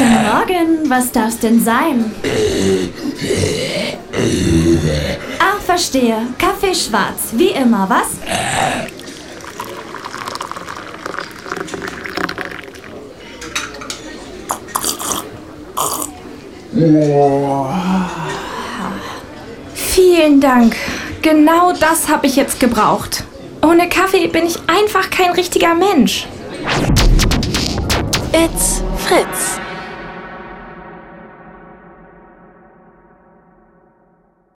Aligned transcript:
Guten 0.00 0.22
Morgen, 0.22 0.88
was 0.88 1.12
darf's 1.12 1.38
denn 1.40 1.62
sein? 1.62 2.10
Ah, 5.38 5.60
verstehe. 5.62 6.26
Kaffee 6.38 6.74
schwarz, 6.74 7.32
wie 7.32 7.48
immer, 7.48 7.86
was? 7.86 8.08
Vielen 19.74 20.40
Dank. 20.40 20.76
Genau 21.20 21.72
das 21.78 22.08
habe 22.08 22.26
ich 22.26 22.36
jetzt 22.36 22.58
gebraucht. 22.58 23.24
Ohne 23.60 23.86
Kaffee 23.90 24.28
bin 24.28 24.46
ich 24.46 24.56
einfach 24.66 25.10
kein 25.10 25.32
richtiger 25.32 25.74
Mensch. 25.74 26.26
It's 28.32 28.82
Fritz. 28.96 29.60